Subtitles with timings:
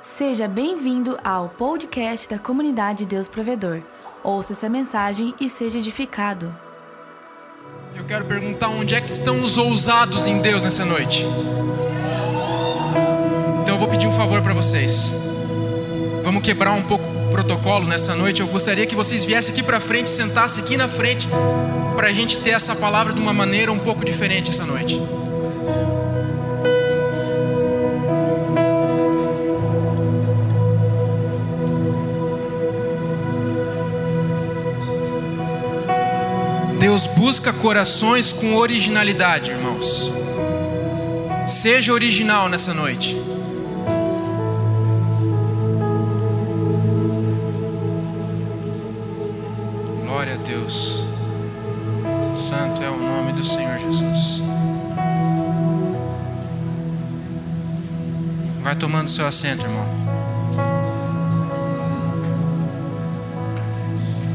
[0.00, 3.82] Seja bem-vindo ao podcast da comunidade Deus Provedor.
[4.22, 6.54] Ouça essa mensagem e seja edificado.
[7.96, 11.26] Eu quero perguntar onde é que estão os ousados em Deus nessa noite.
[13.62, 15.12] Então eu vou pedir um favor para vocês.
[16.22, 18.40] Vamos quebrar um pouco o protocolo nessa noite.
[18.40, 21.26] Eu gostaria que vocês viessem aqui para frente, sentassem aqui na frente,
[21.96, 24.96] para a gente ter essa palavra de uma maneira um pouco diferente essa noite.
[36.98, 40.10] Deus busca corações com originalidade, irmãos.
[41.46, 43.14] Seja original nessa noite.
[50.04, 51.04] Glória a Deus.
[52.34, 54.42] Santo é o nome do Senhor Jesus.
[58.60, 59.86] Vai tomando seu assento, irmão.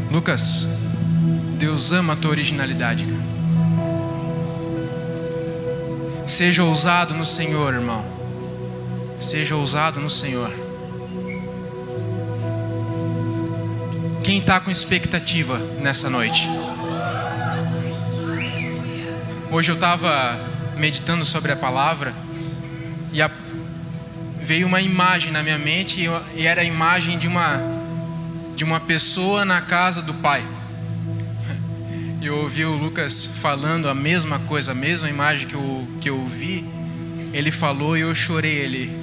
[0.09, 0.72] Lucas,
[1.83, 3.05] Deus ama a tua originalidade.
[3.05, 3.19] Cara.
[6.25, 8.05] Seja ousado no Senhor, irmão.
[9.19, 10.49] Seja ousado no Senhor.
[14.23, 16.47] Quem está com expectativa nessa noite?
[19.51, 20.39] Hoje eu estava
[20.77, 22.13] meditando sobre a palavra
[23.11, 23.29] e a,
[24.39, 27.59] veio uma imagem na minha mente e, era a imagem de uma
[28.55, 30.45] de uma pessoa na casa do pai.
[32.25, 36.25] Eu ouvi o Lucas falando a mesma coisa, a mesma imagem que eu, que eu
[36.25, 36.63] vi.
[37.33, 38.59] Ele falou e eu chorei.
[38.59, 38.97] Ele,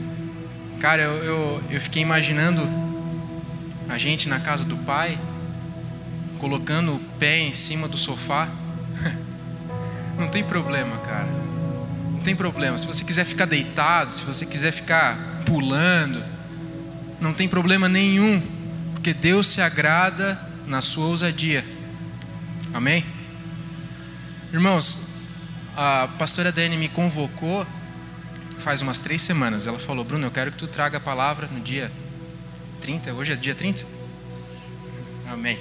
[0.80, 2.66] cara, eu, eu, eu fiquei imaginando
[3.90, 5.18] a gente na casa do pai,
[6.38, 8.48] colocando o pé em cima do sofá.
[10.18, 11.28] Não tem problema, cara.
[12.10, 12.78] Não tem problema.
[12.78, 16.22] Se você quiser ficar deitado, se você quiser ficar pulando,
[17.18, 18.42] não tem problema nenhum,
[18.92, 21.64] porque Deus se agrada na sua ousadia.
[22.72, 23.04] Amém?
[24.52, 25.18] Irmãos,
[25.76, 27.66] a pastora Dani me convocou
[28.60, 29.66] faz umas três semanas.
[29.66, 31.90] Ela falou: Bruno, eu quero que tu traga a palavra no dia
[32.80, 33.12] 30.
[33.12, 33.84] Hoje é dia 30?
[35.28, 35.58] Amém.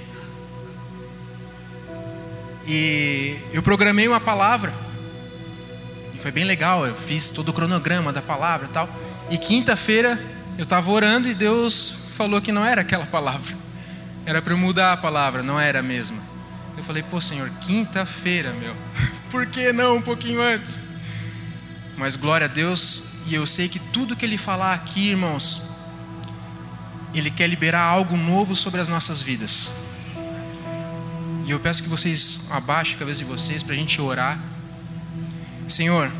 [2.66, 4.72] E eu programei uma palavra.
[6.14, 6.86] E foi bem legal.
[6.86, 8.88] Eu fiz todo o cronograma da palavra e tal.
[9.30, 10.22] E quinta-feira
[10.56, 13.56] eu estava orando e Deus falou que não era aquela palavra.
[14.24, 16.29] Era para eu mudar a palavra, não era a mesma.
[16.80, 18.74] Eu falei, pô, Senhor, quinta-feira, meu.
[19.30, 20.80] Por que não um pouquinho antes?
[21.94, 25.62] Mas glória a Deus, e eu sei que tudo que Ele falar aqui, irmãos,
[27.12, 29.70] Ele quer liberar algo novo sobre as nossas vidas.
[31.44, 34.40] E eu peço que vocês abaixem a cabeça de vocês para a gente orar.
[35.68, 36.10] Senhor,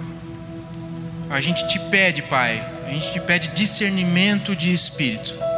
[1.30, 5.49] a gente te pede, Pai, a gente te pede discernimento de espírito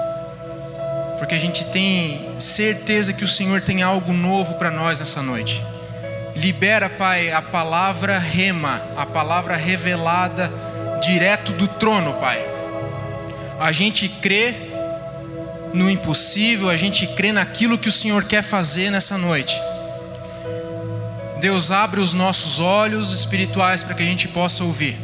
[1.22, 5.62] porque a gente tem certeza que o Senhor tem algo novo para nós nessa noite.
[6.34, 10.52] Libera, Pai, a palavra rema, a palavra revelada
[11.00, 12.44] direto do trono, Pai.
[13.60, 14.52] A gente crê
[15.72, 19.54] no impossível, a gente crê naquilo que o Senhor quer fazer nessa noite.
[21.38, 24.98] Deus abre os nossos olhos espirituais para que a gente possa ouvir.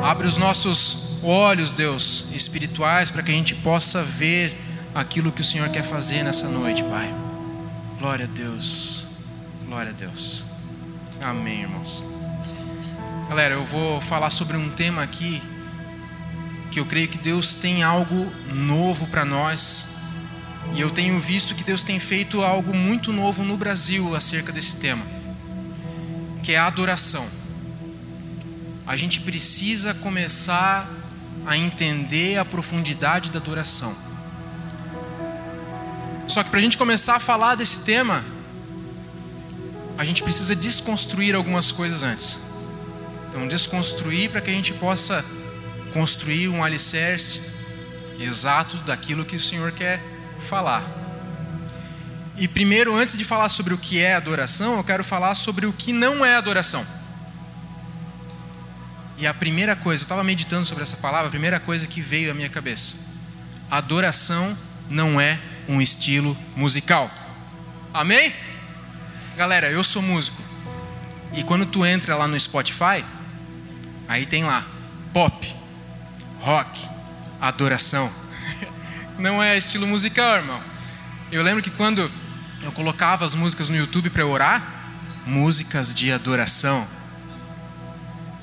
[0.00, 4.56] Abre os nossos olhos, Deus, espirituais, para que a gente possa ver
[4.94, 7.12] aquilo que o Senhor quer fazer nessa noite, Pai.
[7.98, 9.06] Glória a Deus,
[9.66, 10.44] glória a Deus.
[11.20, 12.02] Amém, irmãos.
[13.28, 15.40] Galera, eu vou falar sobre um tema aqui
[16.70, 19.98] que eu creio que Deus tem algo novo para nós.
[20.74, 24.76] E eu tenho visto que Deus tem feito algo muito novo no Brasil acerca desse
[24.76, 25.04] tema,
[26.42, 27.26] que é a adoração.
[28.86, 30.90] A gente precisa começar
[31.46, 33.94] a entender a profundidade da adoração.
[36.28, 38.24] Só que para a gente começar a falar desse tema,
[39.98, 42.38] a gente precisa desconstruir algumas coisas antes.
[43.28, 45.24] Então, desconstruir para que a gente possa
[45.92, 47.52] construir um alicerce
[48.18, 50.02] exato daquilo que o Senhor quer
[50.38, 50.82] falar.
[52.36, 55.72] E primeiro, antes de falar sobre o que é adoração, eu quero falar sobre o
[55.72, 56.84] que não é adoração.
[59.22, 62.32] E a primeira coisa, eu estava meditando sobre essa palavra, a primeira coisa que veio
[62.32, 63.20] à minha cabeça:
[63.70, 64.58] adoração
[64.90, 65.38] não é
[65.68, 67.08] um estilo musical.
[67.94, 68.34] Amém?
[69.36, 70.42] Galera, eu sou músico.
[71.32, 73.04] E quando tu entra lá no Spotify,
[74.08, 74.66] aí tem lá
[75.12, 75.54] pop,
[76.40, 76.84] rock,
[77.40, 78.12] adoração.
[79.20, 80.60] Não é estilo musical, irmão.
[81.30, 82.10] Eu lembro que quando
[82.60, 84.90] eu colocava as músicas no YouTube para orar,
[85.24, 86.84] músicas de adoração.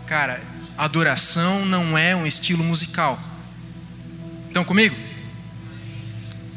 [0.07, 0.41] Cara,
[0.79, 3.19] adoração não é um estilo musical.
[4.47, 4.95] Estão comigo?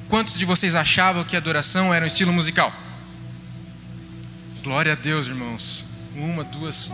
[0.08, 2.72] Quantos de vocês achavam que adoração era um estilo musical?
[4.62, 5.86] Glória a Deus, irmãos.
[6.14, 6.92] Uma, duas,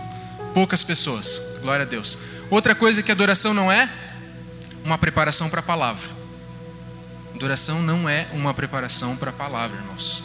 [0.55, 1.59] poucas pessoas.
[1.61, 2.19] Glória a Deus.
[2.49, 3.91] Outra coisa que adoração não é
[4.83, 6.09] uma preparação para a palavra.
[7.35, 10.25] Adoração não é uma preparação para a palavra, irmãos.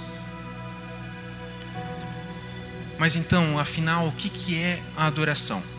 [2.97, 5.72] Mas então, afinal, o que, é a adoração?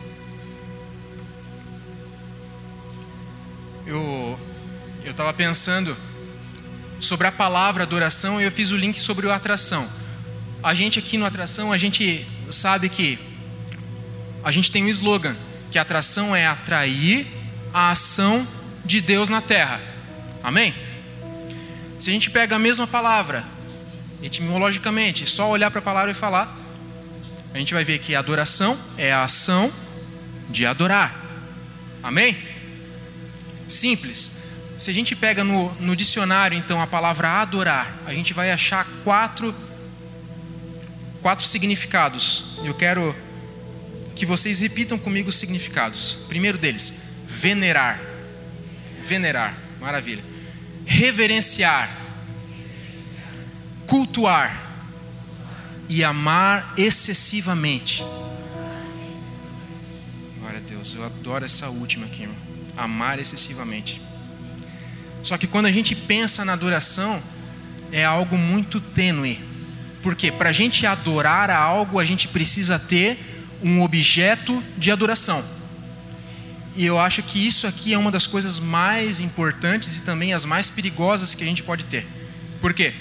[3.85, 4.39] Eu
[5.03, 5.95] eu estava pensando
[6.99, 9.87] sobre a palavra adoração e eu fiz o link sobre o atração.
[10.63, 13.19] A gente aqui no atração, a gente sabe que
[14.43, 15.35] a gente tem um slogan,
[15.69, 17.27] que atração é atrair
[17.71, 18.47] a ação
[18.83, 19.79] de Deus na terra.
[20.41, 20.73] Amém?
[21.99, 23.45] Se a gente pega a mesma palavra,
[24.23, 26.57] etimologicamente, só olhar para a palavra e falar,
[27.53, 29.71] a gente vai ver que adoração é a ação
[30.49, 31.23] de adorar.
[32.01, 32.54] Amém?
[33.67, 34.43] Simples.
[34.77, 38.85] Se a gente pega no, no dicionário, então, a palavra adorar, a gente vai achar
[39.03, 39.55] quatro,
[41.21, 42.57] quatro significados.
[42.63, 43.15] Eu quero
[44.15, 46.17] que vocês repitam comigo os significados.
[46.27, 48.01] Primeiro deles, venerar.
[49.01, 50.23] Venerar, maravilha.
[50.85, 51.89] Reverenciar.
[53.87, 54.63] Cultuar.
[55.87, 58.03] E amar excessivamente.
[60.39, 62.44] Glória a Deus, eu adoro essa última aqui, irmão.
[62.77, 64.01] Amar excessivamente.
[65.23, 67.21] Só que quando a gente pensa na adoração,
[67.91, 69.39] é algo muito tênue.
[70.03, 73.17] Porque para a gente adorar a algo, a gente precisa ter
[73.63, 75.43] um objeto de adoração.
[76.75, 80.45] E eu acho que isso aqui é uma das coisas mais importantes e também as
[80.45, 82.05] mais perigosas que a gente pode ter.
[82.59, 82.93] Por quê?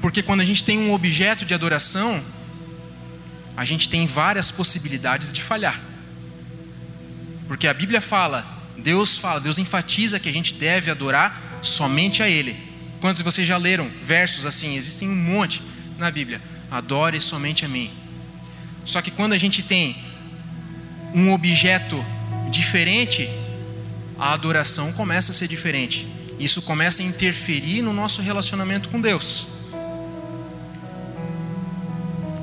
[0.00, 2.22] Porque quando a gente tem um objeto de adoração,
[3.56, 5.80] a gente tem várias possibilidades de falhar.
[7.46, 12.28] Porque a Bíblia fala Deus fala, Deus enfatiza que a gente deve adorar somente a
[12.28, 12.56] Ele.
[13.00, 14.76] Quantos de vocês já leram versos assim?
[14.76, 15.62] Existem um monte
[15.98, 16.40] na Bíblia.
[16.70, 17.90] Adore somente a mim.
[18.84, 19.96] Só que quando a gente tem
[21.14, 22.04] um objeto
[22.50, 23.28] diferente,
[24.18, 26.06] a adoração começa a ser diferente.
[26.38, 29.46] Isso começa a interferir no nosso relacionamento com Deus.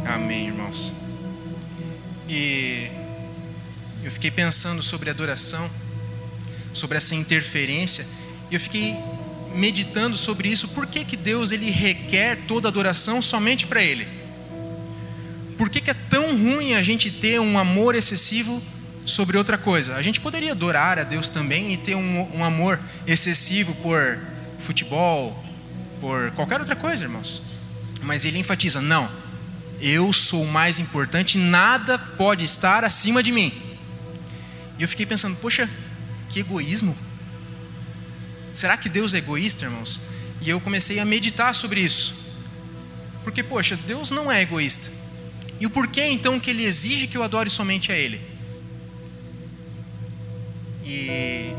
[0.05, 0.91] Amém, irmãos.
[2.27, 3.02] E
[4.03, 5.69] eu fiquei pensando sobre adoração
[6.73, 8.05] sobre essa interferência,
[8.49, 8.97] e eu fiquei
[9.55, 10.69] meditando sobre isso.
[10.69, 14.07] Por que, que Deus ele requer toda adoração somente para Ele?
[15.57, 18.61] Por que, que é tão ruim a gente ter um amor excessivo
[19.05, 19.95] sobre outra coisa?
[19.95, 24.19] A gente poderia adorar a Deus também e ter um, um amor excessivo por
[24.57, 25.41] futebol,
[26.01, 27.43] por qualquer outra coisa, irmãos.
[28.01, 29.09] Mas ele enfatiza: não,
[29.79, 33.62] eu sou o mais importante, nada pode estar acima de mim.
[34.83, 35.69] Eu fiquei pensando, poxa,
[36.27, 36.93] que egoísmo.
[38.51, 40.01] Será que Deus é egoísta, irmãos?
[40.41, 42.13] E eu comecei a meditar sobre isso.
[43.23, 44.91] Porque, poxa, Deus não é egoísta.
[45.57, 48.19] E o porquê então que ele exige que eu adore somente a Ele?
[50.83, 51.53] E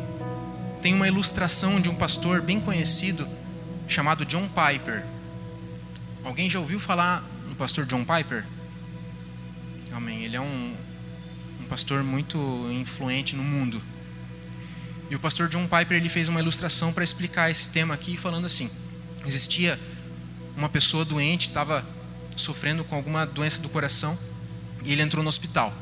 [0.82, 3.26] tem uma ilustração de um pastor bem conhecido
[3.88, 5.02] chamado John Piper.
[6.22, 8.44] Alguém já ouviu falar no pastor John Piper?
[9.92, 10.24] Amém.
[10.24, 10.76] Ele é um,
[11.64, 12.38] um pastor muito
[12.70, 13.82] influente no mundo.
[15.10, 18.44] E o pastor John Piper ele fez uma ilustração para explicar esse tema aqui, falando
[18.44, 18.70] assim:
[19.26, 19.80] existia
[20.56, 21.84] uma pessoa doente, estava
[22.36, 24.18] sofrendo com alguma doença do coração,
[24.84, 25.72] e ele entrou no hospital.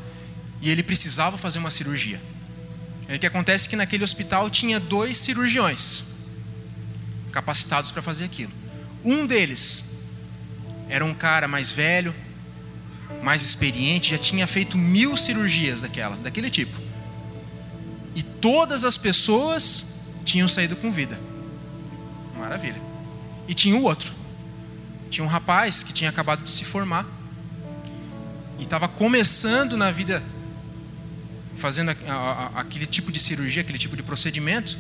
[0.61, 2.21] E ele precisava fazer uma cirurgia.
[3.09, 6.04] E o que acontece é que naquele hospital tinha dois cirurgiões
[7.33, 8.52] capacitados para fazer aquilo.
[9.04, 10.04] Um deles
[10.88, 12.14] era um cara mais velho,
[13.23, 16.92] mais experiente, já tinha feito mil cirurgias daquela, daquele tipo
[18.42, 21.19] todas as pessoas tinham saído com vida.
[22.37, 22.83] Maravilha.
[23.47, 24.12] E tinha o outro.
[25.09, 27.07] Tinha um rapaz que tinha acabado de se formar
[28.59, 30.23] e estava começando na vida
[31.57, 31.90] fazendo
[32.54, 34.76] aquele tipo de cirurgia, aquele tipo de procedimento.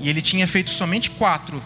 [0.00, 1.62] E ele tinha feito somente quatro,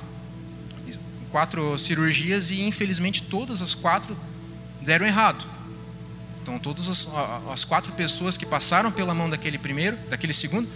[1.31, 4.17] quatro cirurgias e infelizmente todas as quatro
[4.89, 5.45] deram errado.
[6.41, 7.09] Então, todas as,
[7.53, 10.67] as quatro pessoas que passaram pela mão daquele primeiro, daquele segundo,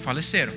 [0.00, 0.52] faleceram.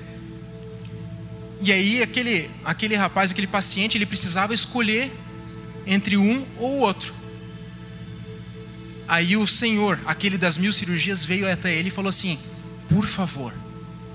[1.62, 5.12] E aí, aquele, aquele rapaz, aquele paciente, ele precisava escolher
[5.86, 7.14] entre um ou outro.
[9.08, 12.40] Aí o Senhor, aquele das mil cirurgias, veio até ele e falou assim:
[12.90, 13.54] Por favor,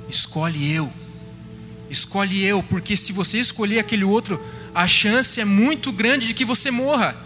[0.08, 0.92] escolhe eu.
[1.88, 4.44] Escolhe eu, porque se você escolher aquele outro,
[4.74, 7.25] a chance é muito grande de que você morra.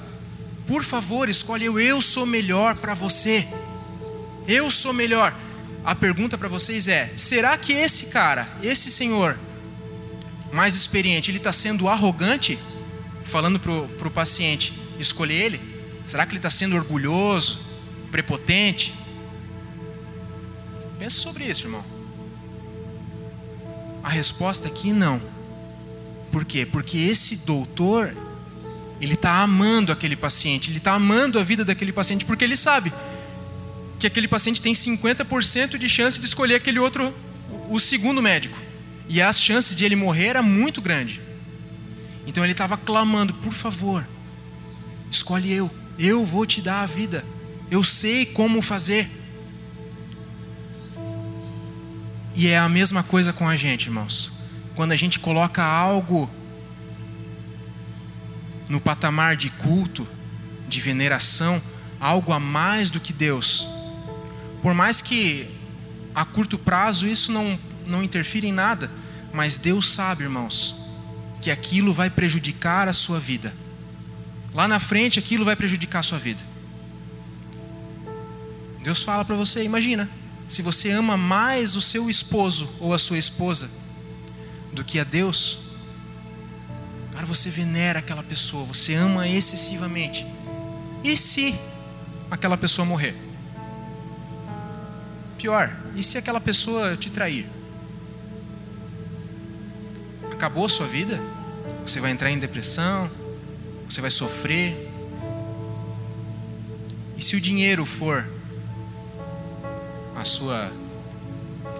[0.70, 3.44] Por favor, escolhe eu, eu sou melhor para você.
[4.46, 5.34] Eu sou melhor.
[5.84, 9.36] a pergunta para vocês é: será que esse cara, esse senhor
[10.52, 12.56] mais experiente, ele está sendo arrogante,
[13.24, 15.60] falando para o paciente escolher ele?
[16.06, 17.58] Será que ele está sendo orgulhoso,
[18.12, 18.94] prepotente?
[21.00, 21.84] Pensa sobre isso, irmão.
[24.04, 25.20] A resposta aqui não.
[26.30, 26.64] Por quê?
[26.64, 28.14] Porque esse doutor,
[29.00, 32.92] ele está amando aquele paciente, ele está amando a vida daquele paciente, porque ele sabe
[33.98, 37.14] que aquele paciente tem 50% de chance de escolher aquele outro,
[37.68, 38.58] o segundo médico.
[39.08, 41.20] E as chances de ele morrer era muito grande.
[42.26, 44.06] Então ele estava clamando, por favor,
[45.10, 47.24] escolhe eu, eu vou te dar a vida,
[47.70, 49.10] eu sei como fazer.
[52.34, 54.32] E é a mesma coisa com a gente, irmãos.
[54.74, 56.30] Quando a gente coloca algo
[58.70, 60.08] no patamar de culto,
[60.68, 61.60] de veneração,
[61.98, 63.68] algo a mais do que Deus,
[64.62, 65.50] por mais que
[66.14, 68.88] a curto prazo isso não, não interfira em nada,
[69.32, 70.76] mas Deus sabe, irmãos,
[71.40, 73.52] que aquilo vai prejudicar a sua vida.
[74.54, 76.42] Lá na frente aquilo vai prejudicar a sua vida.
[78.82, 80.08] Deus fala para você, imagina,
[80.46, 83.70] se você ama mais o seu esposo ou a sua esposa
[84.72, 85.69] do que a Deus,
[87.20, 90.26] cara, você venera aquela pessoa, você ama excessivamente.
[91.04, 91.54] E se
[92.30, 93.14] aquela pessoa morrer?
[95.36, 97.46] Pior, e se aquela pessoa te trair?
[100.32, 101.20] Acabou a sua vida?
[101.86, 103.10] Você vai entrar em depressão?
[103.88, 104.88] Você vai sofrer?
[107.18, 108.26] E se o dinheiro for
[110.16, 110.72] a sua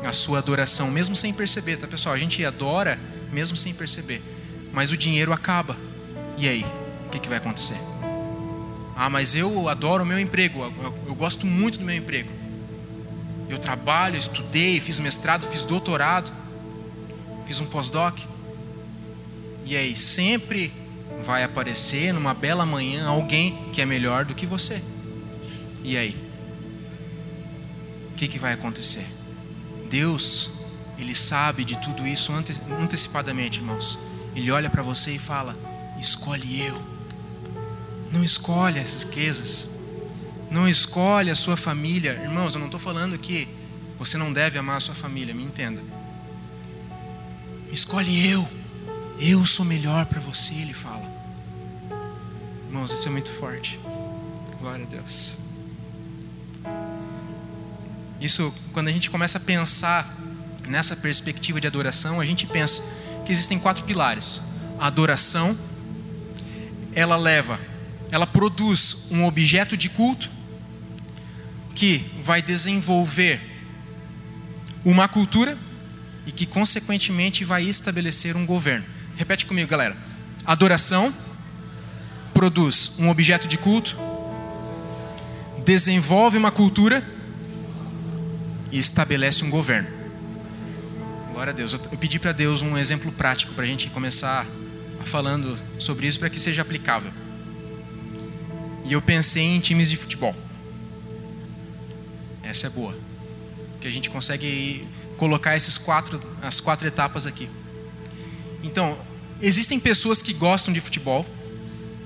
[0.04, 2.14] a sua adoração, mesmo sem perceber, tá pessoal?
[2.14, 2.98] A gente adora
[3.30, 4.22] mesmo sem perceber,
[4.72, 5.76] mas o dinheiro acaba.
[6.36, 6.64] E aí,
[7.06, 7.78] o que, que vai acontecer?
[8.96, 12.30] Ah, mas eu adoro o meu emprego, eu, eu gosto muito do meu emprego.
[13.48, 16.32] Eu trabalho, estudei, fiz mestrado, fiz doutorado,
[17.46, 18.18] fiz um pós-doc.
[19.66, 20.72] E aí, sempre
[21.22, 24.82] vai aparecer numa bela manhã alguém que é melhor do que você.
[25.82, 26.16] E aí?
[28.12, 29.06] O que, que vai acontecer?
[29.88, 30.52] Deus,
[30.98, 33.98] Ele sabe de tudo isso ante antecipadamente, irmãos.
[34.40, 35.54] Ele olha para você e fala:
[36.00, 36.80] escolhe eu.
[38.10, 39.68] Não escolhe as riquezas.
[40.50, 42.18] Não escolhe a sua família.
[42.22, 43.46] Irmãos, eu não estou falando que
[43.98, 45.82] você não deve amar a sua família, me entenda.
[47.70, 48.48] Escolhe eu.
[49.18, 51.06] Eu sou melhor para você, ele fala.
[52.66, 53.78] Irmãos, isso é muito forte.
[54.58, 55.36] Glória a Deus.
[58.18, 60.16] Isso, quando a gente começa a pensar
[60.66, 64.42] nessa perspectiva de adoração, a gente pensa que existem quatro pilares.
[64.78, 65.56] A adoração,
[66.94, 67.60] ela leva,
[68.10, 70.30] ela produz um objeto de culto,
[71.74, 73.40] que vai desenvolver
[74.84, 75.56] uma cultura
[76.26, 78.84] e que, consequentemente, vai estabelecer um governo.
[79.16, 79.96] Repete comigo, galera.
[80.44, 81.12] Adoração
[82.34, 83.96] produz um objeto de culto,
[85.64, 87.06] desenvolve uma cultura
[88.70, 89.99] e estabelece um governo.
[91.40, 91.72] Glória a Deus.
[91.72, 94.46] Eu pedi para Deus um exemplo prático para a gente começar
[95.06, 97.10] falando sobre isso para que seja aplicável.
[98.84, 100.36] E eu pensei em times de futebol.
[102.42, 102.94] Essa é boa.
[103.80, 107.48] Que a gente consegue colocar esses quatro, as quatro etapas aqui.
[108.62, 108.98] Então,
[109.40, 111.24] existem pessoas que gostam de futebol,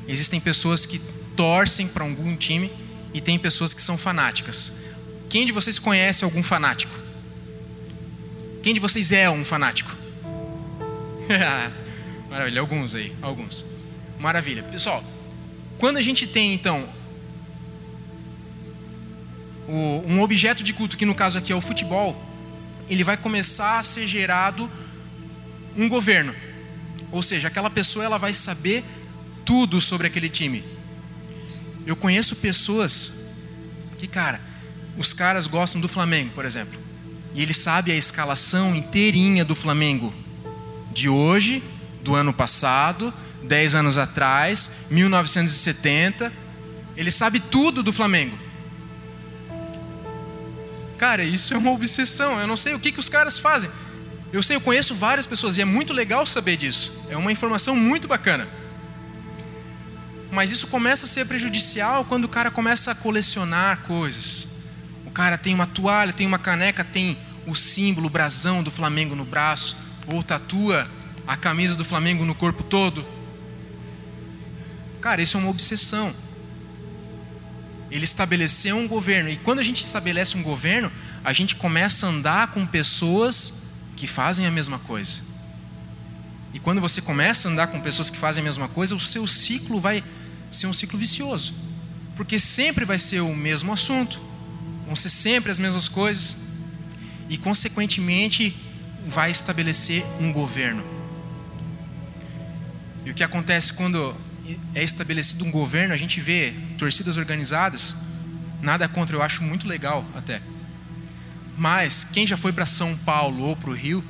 [0.07, 1.01] existem pessoas que
[1.35, 2.71] torcem para algum time
[3.13, 4.75] e tem pessoas que são fanáticas.
[5.29, 7.04] Quem de vocês conhece algum fanático?
[8.65, 9.95] Quem de vocês é um fanático?
[12.31, 13.63] Maravilha, alguns aí, alguns.
[14.19, 14.63] Maravilha.
[14.63, 15.05] Pessoal,
[15.77, 16.89] quando a gente tem então
[19.69, 22.19] um objeto de culto, que no caso aqui é o futebol,
[22.89, 24.71] ele vai começar a ser gerado
[25.77, 26.35] um governo.
[27.13, 28.83] Ou seja, aquela pessoa ela vai saber
[29.45, 30.65] tudo sobre aquele time.
[31.85, 33.29] Eu conheço pessoas
[33.99, 34.41] que, cara,
[34.97, 36.84] os caras gostam do Flamengo, por exemplo.
[37.35, 40.15] E ele sabe a escalação inteirinha do Flamengo.
[40.93, 41.63] De hoje,
[42.03, 43.13] do ano passado,
[43.43, 46.33] 10 anos atrás, 1970.
[46.97, 48.39] Ele sabe tudo do Flamengo.
[50.97, 52.41] Cara, isso é uma obsessão.
[52.41, 53.71] Eu não sei o que, que os caras fazem.
[54.33, 56.93] Eu sei, eu conheço várias pessoas e é muito legal saber disso.
[57.09, 58.49] É uma informação muito bacana.
[60.31, 64.54] Mas isso começa a ser prejudicial quando o cara começa a colecionar coisas.
[65.15, 67.17] Cara tem uma toalha, tem uma caneca, tem
[67.47, 70.87] o símbolo, o brasão do Flamengo no braço, ou tatua
[71.27, 73.07] a camisa do Flamengo no corpo todo.
[75.01, 76.13] Cara, isso é uma obsessão
[77.95, 79.31] ele estabeleceu um governo.
[79.31, 80.91] E quando a gente estabelece um governo,
[81.23, 85.21] a gente começa a andar com pessoas que fazem a mesma coisa.
[86.53, 89.29] E quando você começa a andar com pessoas que fazem a mesma coisa, o seu
[89.29, 90.03] ciclo vai
[90.51, 91.55] ser um ciclo vicioso.
[92.17, 94.21] Porque sempre vai ser o mesmo assunto,
[94.87, 96.37] vão ser sempre as mesmas coisas,
[97.29, 98.57] e consequentemente
[99.07, 100.85] vai estabelecer um governo.
[103.05, 104.15] E o que acontece quando
[104.75, 107.97] é estabelecido um governo, a gente vê torcidas organizadas,
[108.63, 110.41] nada contra, eu acho muito legal até.
[111.57, 114.03] Mas quem já foi para São Paulo ou para o Rio,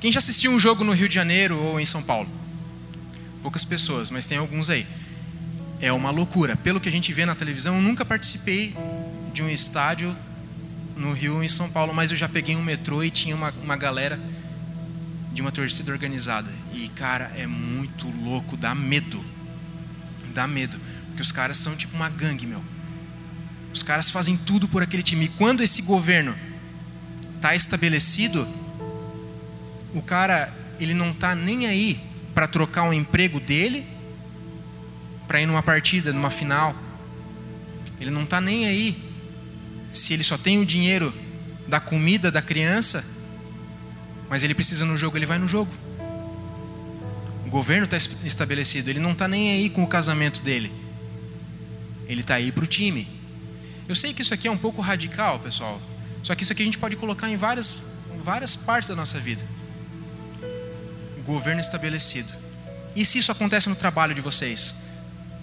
[0.00, 2.28] quem já assistiu um jogo no Rio de Janeiro ou em São Paulo?
[3.42, 4.86] Poucas pessoas, mas tem alguns aí.
[5.80, 6.56] É uma loucura.
[6.56, 8.74] Pelo que a gente vê na televisão, eu nunca participei
[9.36, 10.16] de um estádio
[10.96, 13.76] no Rio em São Paulo, mas eu já peguei um metrô e tinha uma, uma
[13.76, 14.18] galera
[15.30, 16.50] de uma torcida organizada.
[16.72, 19.22] E, cara, é muito louco, dá medo.
[20.32, 20.80] Dá medo.
[21.08, 22.64] Porque os caras são tipo uma gangue, meu.
[23.74, 25.26] Os caras fazem tudo por aquele time.
[25.26, 26.34] E quando esse governo
[27.34, 28.48] está estabelecido,
[29.92, 30.50] o cara,
[30.80, 32.00] ele não está nem aí
[32.34, 33.86] para trocar o emprego dele
[35.28, 36.74] para ir numa partida, numa final.
[38.00, 39.05] Ele não está nem aí
[39.96, 41.12] se ele só tem o dinheiro
[41.66, 43.04] da comida da criança,
[44.28, 45.72] mas ele precisa no jogo, ele vai no jogo.
[47.44, 50.72] O governo está estabelecido, ele não está nem aí com o casamento dele.
[52.08, 53.08] Ele está aí para o time.
[53.88, 55.80] Eu sei que isso aqui é um pouco radical, pessoal.
[56.22, 57.78] Só que isso aqui a gente pode colocar em várias,
[58.20, 59.42] várias partes da nossa vida.
[61.16, 62.32] O governo estabelecido.
[62.96, 64.74] E se isso acontece no trabalho de vocês?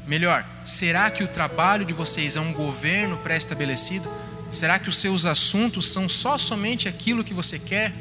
[0.05, 4.09] Melhor, será que o trabalho de vocês é um governo pré-estabelecido?
[4.53, 7.91] Será que os seus assuntos são só somente aquilo que você quer?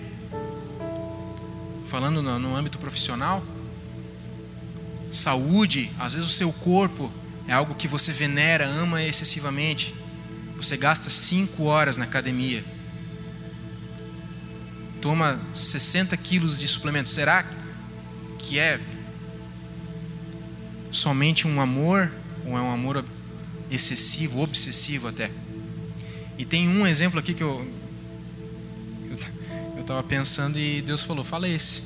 [1.86, 3.42] Falando no, no âmbito profissional?
[5.10, 7.10] Saúde, às vezes o seu corpo
[7.48, 9.94] é algo que você venera, ama excessivamente.
[10.58, 12.62] Você gasta cinco horas na academia.
[15.00, 17.08] Toma 60 quilos de suplemento.
[17.08, 17.46] Será
[18.38, 18.78] que é
[20.90, 22.12] somente um amor
[22.44, 23.02] ou é um amor
[23.70, 25.30] excessivo, obsessivo até?
[26.38, 27.66] E tem um exemplo aqui que eu
[29.74, 31.82] eu estava pensando e Deus falou: fala esse.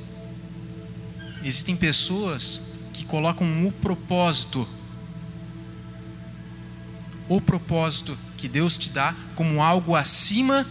[1.43, 2.61] Existem pessoas
[2.93, 4.67] que colocam o propósito
[7.29, 10.65] o propósito que Deus te dá como algo acima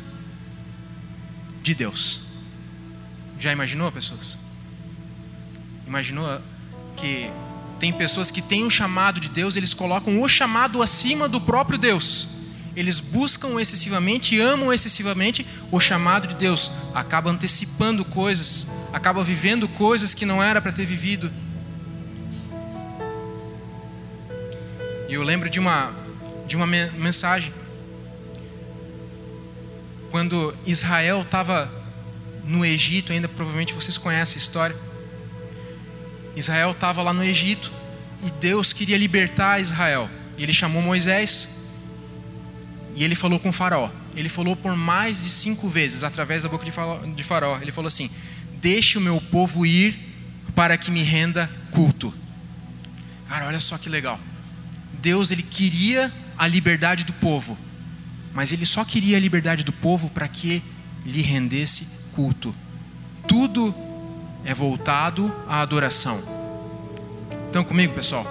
[1.63, 2.21] de Deus.
[3.39, 4.39] Já imaginou, pessoas?
[5.87, 6.41] Imaginou
[6.97, 7.31] que
[7.79, 11.77] tem pessoas que têm o chamado de Deus, eles colocam o chamado acima do próprio
[11.77, 12.36] Deus.
[12.77, 20.13] Eles buscam excessivamente, amam excessivamente o chamado de Deus, acaba antecipando coisas, acaba vivendo coisas
[20.13, 21.33] que não era para ter vivido.
[25.09, 25.91] E eu lembro de uma
[26.47, 27.53] de uma mensagem.
[30.11, 31.71] Quando Israel estava
[32.45, 34.77] no Egito, ainda provavelmente vocês conhecem a história.
[36.37, 37.73] Israel estava lá no Egito
[38.23, 40.09] e Deus queria libertar Israel.
[40.37, 41.56] E ele chamou Moisés
[42.97, 43.91] e ele falou com Faraó.
[44.17, 47.59] Ele falou por mais de cinco vezes através da boca de Faraó.
[47.61, 48.11] Ele falou assim:
[48.55, 49.95] Deixe o meu povo ir
[50.55, 52.13] para que me renda culto.
[53.29, 54.19] Cara, olha só que legal.
[55.03, 57.59] Deus ele queria a liberdade do povo,
[58.33, 60.63] mas ele só queria a liberdade do povo para que
[61.05, 62.55] lhe rendesse culto.
[63.29, 63.75] Tudo
[64.43, 66.19] é voltado à adoração.
[67.51, 68.27] Então, comigo, pessoal?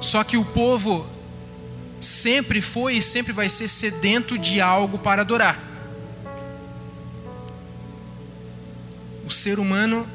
[0.00, 1.06] Só que o povo
[2.00, 5.58] sempre foi e sempre vai ser sedento de algo para adorar.
[9.24, 10.08] O ser humano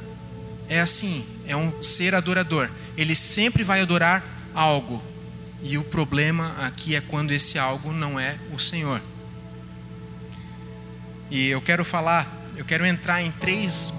[0.67, 2.69] é assim, é um ser adorador.
[2.98, 4.24] Ele sempre vai adorar
[4.56, 5.02] algo.
[5.62, 9.02] E o problema aqui é quando esse algo não é o Senhor.
[11.30, 13.93] E eu quero falar, eu quero entrar em três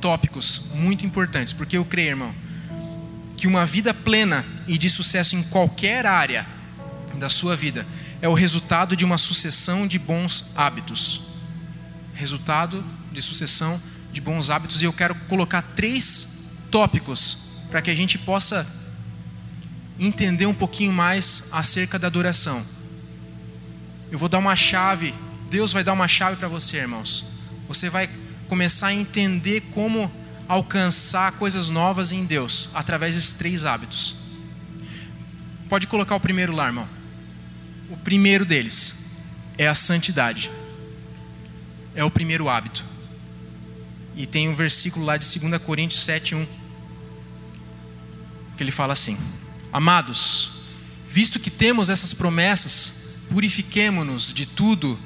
[0.00, 2.34] tópicos muito importantes, porque eu creio, irmão,
[3.36, 6.46] que uma vida plena e de sucesso em qualquer área
[7.18, 7.86] da sua vida
[8.22, 11.22] é o resultado de uma sucessão de bons hábitos.
[12.14, 13.80] Resultado de sucessão
[14.12, 17.38] de bons hábitos, e eu quero colocar três tópicos
[17.70, 18.66] para que a gente possa
[19.98, 22.64] entender um pouquinho mais acerca da adoração.
[24.10, 25.14] Eu vou dar uma chave,
[25.50, 27.26] Deus vai dar uma chave para você, irmãos.
[27.66, 28.08] Você vai
[28.48, 30.10] começar a entender como
[30.48, 34.16] alcançar coisas novas em Deus através desses três hábitos.
[35.68, 36.88] Pode colocar o primeiro lá, irmão.
[37.90, 39.18] O primeiro deles
[39.56, 40.50] é a santidade.
[41.94, 42.84] É o primeiro hábito.
[44.14, 46.46] E tem um versículo lá de 2 Coríntios 7:1
[48.58, 49.16] que ele fala assim:
[49.72, 50.52] Amados,
[51.08, 54.98] visto que temos essas promessas, purifiquemo-nos de tudo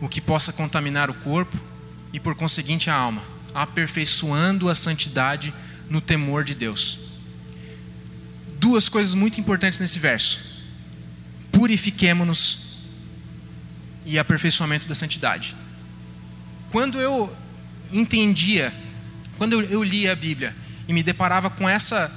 [0.00, 1.58] o que possa contaminar o corpo
[2.12, 5.52] e, por conseguinte, a alma, aperfeiçoando a santidade
[5.90, 7.00] no temor de Deus.
[8.60, 10.53] Duas coisas muito importantes nesse verso:
[11.64, 12.58] purifiquemo-nos
[14.04, 15.56] e aperfeiçoamento da santidade.
[16.70, 17.34] Quando eu
[17.90, 18.70] entendia,
[19.38, 20.54] quando eu, lia a Bíblia
[20.86, 22.12] e me deparava com essa,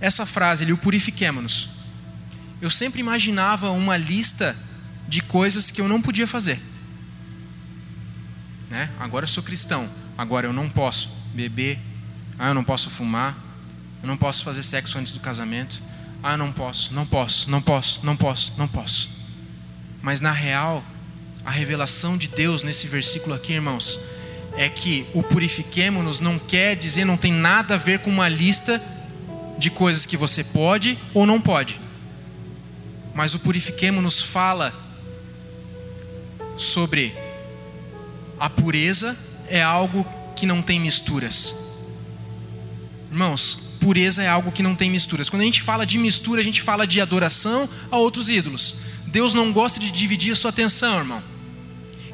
[0.00, 1.68] essa frase ali, o purifiquemo-nos,
[2.60, 4.56] eu sempre imaginava uma lista
[5.06, 6.60] de coisas que eu não podia fazer.
[8.68, 8.90] Né?
[8.98, 11.78] Agora eu sou cristão, agora eu não posso beber,
[12.36, 13.38] ah, eu não posso fumar,
[14.02, 15.80] eu não posso fazer sexo antes do casamento,
[16.22, 19.08] ah, não posso, não posso, não posso, não posso, não posso.
[20.02, 20.84] Mas na real,
[21.44, 23.98] a revelação de Deus nesse versículo aqui, irmãos,
[24.56, 28.80] é que o purifiquemo-nos não quer dizer, não tem nada a ver com uma lista
[29.58, 31.80] de coisas que você pode ou não pode.
[33.14, 34.72] Mas o purifiquemo-nos fala
[36.58, 37.14] sobre
[38.38, 39.16] a pureza
[39.48, 40.06] é algo
[40.36, 41.54] que não tem misturas.
[43.10, 45.28] Irmãos, pureza é algo que não tem misturas.
[45.28, 48.76] Quando a gente fala de mistura, a gente fala de adoração a outros ídolos.
[49.06, 51.22] Deus não gosta de dividir a sua atenção, irmão.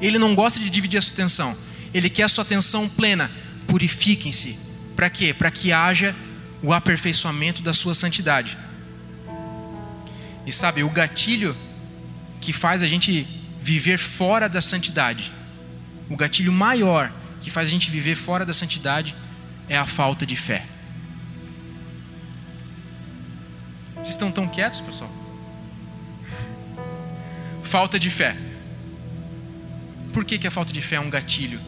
[0.00, 1.56] Ele não gosta de dividir a sua atenção.
[1.92, 3.30] Ele quer a sua atenção plena.
[3.66, 4.56] Purifiquem-se.
[4.94, 5.34] Para quê?
[5.34, 6.14] Para que haja
[6.62, 8.56] o aperfeiçoamento da sua santidade.
[10.46, 11.54] E sabe, o gatilho
[12.40, 13.26] que faz a gente
[13.60, 15.32] viver fora da santidade,
[16.08, 19.14] o gatilho maior que faz a gente viver fora da santidade
[19.68, 20.64] é a falta de fé.
[24.06, 25.10] Vocês estão tão quietos, pessoal?
[27.64, 28.36] Falta de fé.
[30.12, 31.60] Por que, que a falta de fé é um gatilho?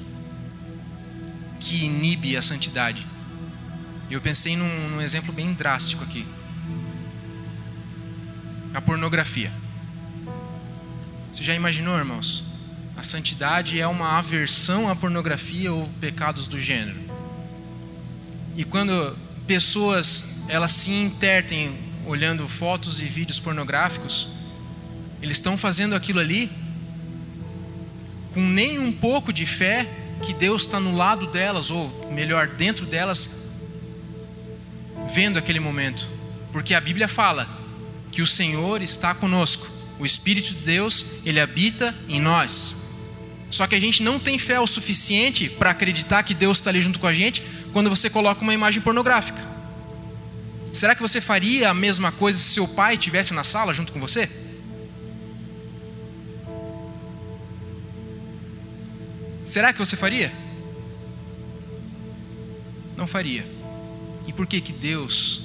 [1.60, 3.04] que inibe a santidade.
[4.08, 6.24] Eu pensei num, num exemplo bem drástico aqui:
[8.72, 9.52] a pornografia.
[11.32, 12.44] Você já imaginou, irmãos?
[12.96, 17.00] A santidade é uma aversão à pornografia ou pecados do gênero.
[18.56, 24.30] E quando pessoas elas se intertem olhando fotos e vídeos pornográficos,
[25.20, 26.50] eles estão fazendo aquilo ali
[28.32, 29.86] com nem um pouco de fé
[30.22, 33.30] que Deus está no lado delas, ou melhor, dentro delas,
[35.12, 36.08] vendo aquele momento.
[36.50, 37.48] Porque a Bíblia fala
[38.10, 39.68] que o Senhor está conosco,
[39.98, 42.88] o Espírito de Deus, ele habita em nós.
[43.50, 46.80] Só que a gente não tem fé o suficiente para acreditar que Deus está ali
[46.80, 47.42] junto com a gente
[47.72, 49.57] quando você coloca uma imagem pornográfica.
[50.72, 54.00] Será que você faria a mesma coisa se seu pai estivesse na sala junto com
[54.00, 54.28] você?
[59.44, 60.32] Será que você faria?
[62.96, 63.46] Não faria.
[64.26, 65.40] E por que que Deus,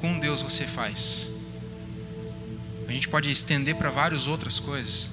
[0.00, 1.28] com Deus você faz?
[2.86, 5.10] A gente pode estender para várias outras coisas.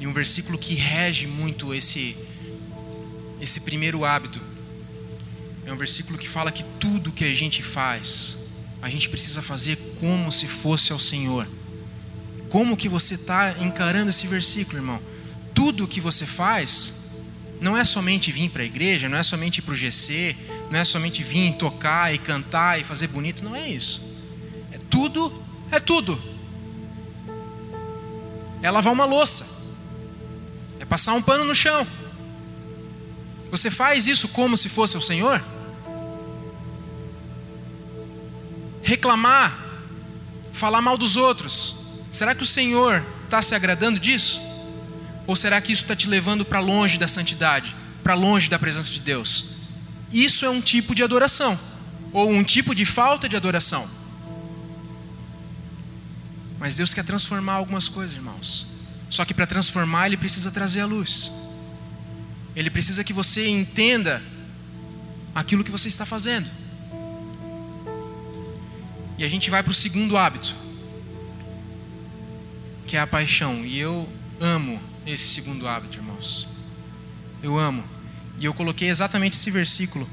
[0.00, 2.16] E um versículo que rege muito esse
[3.40, 4.40] esse primeiro hábito
[5.66, 8.38] é um versículo que fala que tudo que a gente faz,
[8.82, 11.46] a gente precisa fazer como se fosse ao Senhor.
[12.48, 15.00] Como que você está encarando esse versículo, irmão?
[15.54, 16.94] Tudo que você faz
[17.60, 20.34] não é somente vir para a igreja, não é somente ir para o GC,
[20.70, 24.02] não é somente vir tocar e cantar e fazer bonito, não é isso.
[24.72, 25.32] É tudo,
[25.70, 26.18] é tudo.
[28.62, 29.46] É lavar uma louça,
[30.78, 31.86] é passar um pano no chão.
[33.50, 35.42] Você faz isso como se fosse o Senhor?
[38.82, 39.58] Reclamar,
[40.52, 41.80] falar mal dos outros,
[42.12, 44.40] Será que o Senhor está se agradando disso?
[45.26, 48.90] Ou será que isso está te levando para longe da santidade, para longe da presença
[48.90, 49.44] de Deus?
[50.12, 51.58] Isso é um tipo de adoração,
[52.12, 53.88] ou um tipo de falta de adoração.
[56.58, 58.66] Mas Deus quer transformar algumas coisas, irmãos.
[59.08, 61.30] Só que para transformar, Ele precisa trazer a luz.
[62.54, 64.22] Ele precisa que você entenda
[65.34, 66.48] aquilo que você está fazendo.
[69.16, 70.56] E a gente vai para o segundo hábito
[72.90, 73.64] que é a paixão.
[73.64, 74.08] E eu
[74.40, 76.48] amo esse segundo hábito, irmãos.
[77.40, 77.84] Eu amo.
[78.36, 80.08] E eu coloquei exatamente esse versículo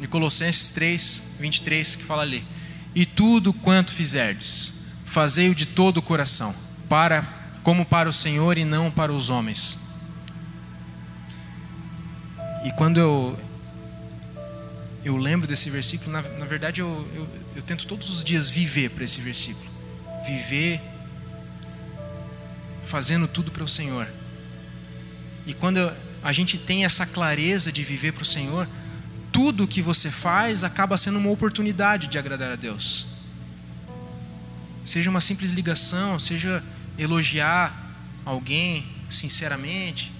[0.00, 2.42] de Colossenses 3, 23, que fala ali:
[2.94, 4.72] E tudo quanto fizerdes,
[5.04, 6.54] fazei-o de todo o coração,
[6.88, 7.22] para
[7.62, 9.78] como para o Senhor e não para os homens.
[12.68, 13.38] E quando eu
[15.02, 17.26] eu lembro desse versículo, na, na verdade eu, eu,
[17.56, 19.66] eu tento todos os dias viver para esse versículo.
[20.26, 20.78] Viver
[22.84, 24.06] fazendo tudo para o Senhor.
[25.46, 25.90] E quando
[26.22, 28.68] a gente tem essa clareza de viver para o Senhor,
[29.32, 33.06] tudo que você faz acaba sendo uma oportunidade de agradar a Deus.
[34.84, 36.62] Seja uma simples ligação, seja
[36.98, 37.74] elogiar
[38.26, 40.12] alguém sinceramente,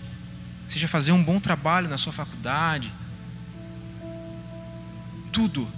[0.68, 2.92] seja fazer um bom trabalho na sua faculdade.
[5.32, 5.68] Tudo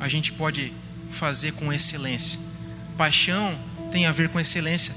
[0.00, 0.72] a gente pode
[1.10, 2.38] fazer com excelência.
[2.98, 3.56] Paixão
[3.92, 4.94] tem a ver com excelência.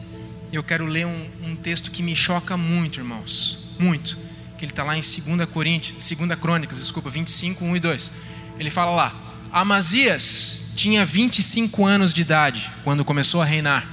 [0.52, 3.76] Eu quero ler um, um texto que me choca muito, irmãos.
[3.78, 4.18] Muito.
[4.58, 8.12] Que ele está lá em 2 Coríntios, 2 Crônicas, desculpa, 25, 1 e 2.
[8.58, 9.16] Ele fala lá:
[9.52, 13.86] Amazias tinha 25 anos de idade quando começou a reinar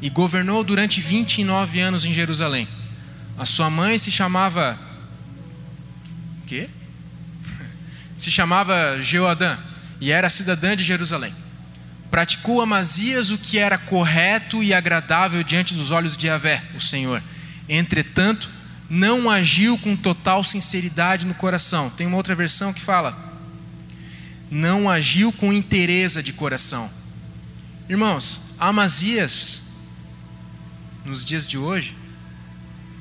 [0.00, 2.68] e governou durante 29 anos em Jerusalém.
[3.36, 4.78] A sua mãe se chamava.
[6.46, 6.68] Quê?
[8.16, 9.56] Se chamava Jeoadã
[10.00, 11.34] e era cidadã de Jerusalém
[12.12, 17.22] praticou Amazias o que era correto e agradável diante dos olhos de Yahvé, o Senhor.
[17.66, 18.50] Entretanto,
[18.90, 21.88] não agiu com total sinceridade no coração.
[21.88, 23.16] Tem uma outra versão que fala:
[24.50, 26.90] não agiu com interesse de coração.
[27.88, 29.62] Irmãos, Amazias,
[31.06, 31.96] nos dias de hoje,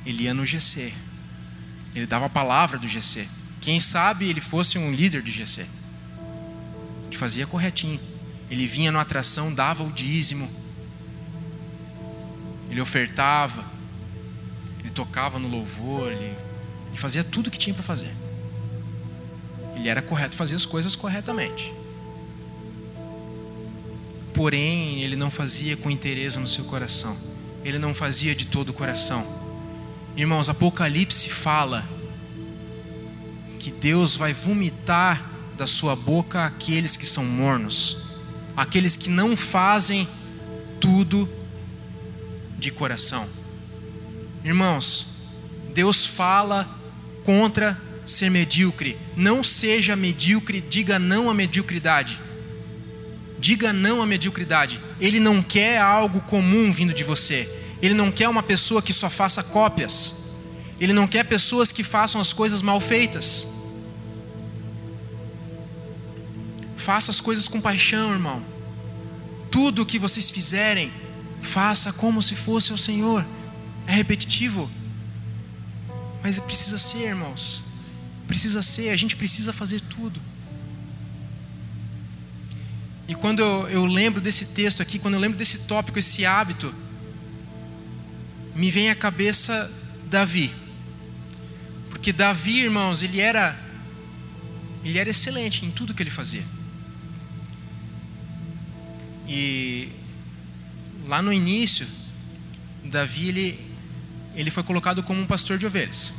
[0.05, 0.93] ele ia no GC.
[1.95, 3.27] Ele dava a palavra do GC.
[3.59, 5.65] Quem sabe ele fosse um líder de GC.
[7.07, 7.99] Ele fazia corretinho.
[8.49, 10.49] Ele vinha na atração, dava o dízimo,
[12.69, 13.65] ele ofertava,
[14.79, 16.35] ele tocava no louvor, ele,
[16.87, 18.13] ele fazia tudo o que tinha para fazer.
[19.75, 21.73] Ele era correto, fazia as coisas corretamente.
[24.33, 27.15] Porém, ele não fazia com interesse no seu coração.
[27.63, 29.25] Ele não fazia de todo o coração.
[30.15, 31.87] Irmãos, Apocalipse fala
[33.59, 38.11] que Deus vai vomitar da sua boca aqueles que são mornos
[38.55, 40.07] aqueles que não fazem
[40.79, 41.29] tudo
[42.57, 43.27] de coração.
[44.43, 45.07] Irmãos,
[45.73, 46.69] Deus fala
[47.23, 48.97] contra ser medíocre.
[49.15, 52.19] Não seja medíocre, diga não à mediocridade.
[53.39, 54.79] Diga não à mediocridade.
[54.99, 57.49] Ele não quer algo comum vindo de você.
[57.81, 60.37] Ele não quer uma pessoa que só faça cópias.
[60.79, 63.47] Ele não quer pessoas que façam as coisas mal feitas.
[66.75, 68.45] Faça as coisas com paixão, irmão.
[69.49, 70.91] Tudo o que vocês fizerem,
[71.41, 73.25] faça como se fosse o Senhor.
[73.87, 74.69] É repetitivo,
[76.23, 77.61] mas precisa ser, irmãos.
[78.27, 80.21] Precisa ser, a gente precisa fazer tudo.
[83.07, 86.73] E quando eu, eu lembro desse texto aqui, quando eu lembro desse tópico, esse hábito,
[88.61, 90.53] me vem à cabeça Davi.
[91.89, 93.59] Porque Davi, irmãos, ele era
[94.85, 96.43] ele era excelente em tudo que ele fazia.
[99.27, 99.89] E
[101.07, 101.87] lá no início,
[102.83, 103.75] Davi ele,
[104.35, 106.13] ele foi colocado como um pastor de ovelhas.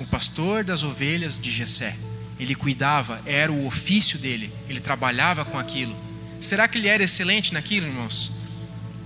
[0.00, 1.96] O pastor das ovelhas de Jessé.
[2.38, 5.96] Ele cuidava, era o ofício dele, ele trabalhava com aquilo.
[6.42, 8.37] Será que ele era excelente naquilo, irmãos?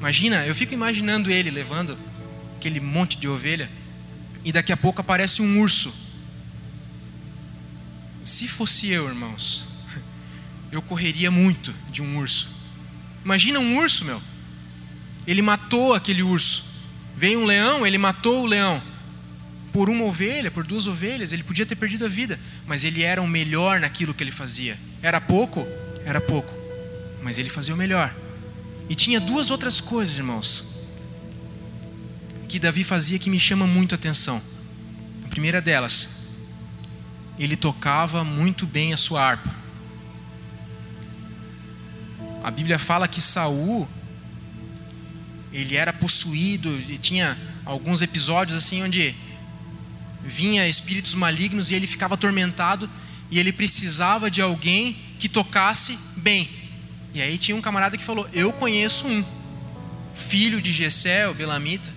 [0.03, 1.97] Imagina, eu fico imaginando ele levando
[2.57, 3.71] aquele monte de ovelha
[4.45, 5.95] e daqui a pouco aparece um urso.
[8.25, 9.63] Se fosse eu, irmãos,
[10.73, 12.49] eu correria muito de um urso.
[13.25, 14.21] Imagina um urso, meu.
[15.25, 16.65] Ele matou aquele urso.
[17.17, 18.83] Veio um leão, ele matou o leão.
[19.73, 23.23] Por uma ovelha, por duas ovelhas, ele podia ter perdido a vida, mas ele era
[23.23, 24.77] o melhor naquilo que ele fazia.
[25.01, 25.65] Era pouco?
[26.05, 26.53] Era pouco.
[27.23, 28.13] Mas ele fazia o melhor.
[28.93, 30.87] E tinha duas outras coisas, irmãos,
[32.47, 34.39] que Davi fazia que me chama muito a atenção.
[35.25, 36.11] A primeira delas,
[37.39, 39.51] ele tocava muito bem a sua harpa.
[42.45, 43.89] A Bíblia fala que Saul
[45.55, 49.15] ele era possuído e tinha alguns episódios assim onde
[50.23, 52.91] vinha espíritos malignos e ele ficava atormentado
[53.31, 56.62] e ele precisava de alguém que tocasse bem.
[57.15, 59.25] E aí tinha um camarada que falou: "Eu conheço um
[60.15, 61.91] filho de Jessé, o Belamita,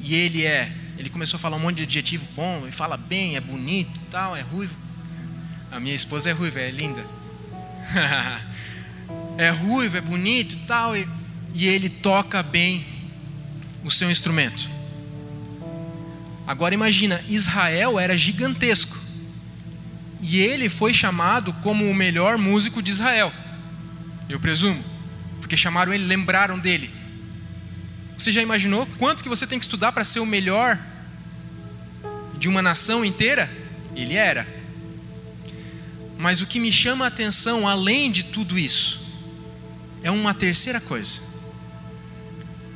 [0.00, 3.36] e ele é, ele começou a falar um monte de adjetivo bom, ele fala bem,
[3.36, 4.74] é bonito, tal, é ruivo.
[5.70, 7.04] A minha esposa é ruiva, é linda.
[9.38, 11.08] é ruivo, é bonito e tal, e,
[11.54, 12.84] e ele toca bem
[13.82, 14.68] o seu instrumento.
[16.46, 18.98] Agora imagina, Israel era gigantesco.
[20.20, 23.32] E ele foi chamado como o melhor músico de Israel.
[24.28, 24.82] Eu presumo,
[25.40, 26.90] porque chamaram ele, lembraram dele.
[28.18, 30.78] Você já imaginou quanto que você tem que estudar para ser o melhor
[32.38, 33.50] de uma nação inteira?
[33.94, 34.46] Ele era.
[36.16, 39.04] Mas o que me chama a atenção, além de tudo isso,
[40.02, 41.20] é uma terceira coisa.